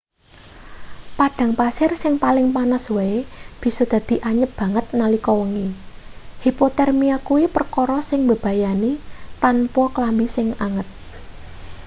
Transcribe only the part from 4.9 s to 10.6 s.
nalika wengi hipotermia kuwi perkara sing mbebayani tanpa klambi sing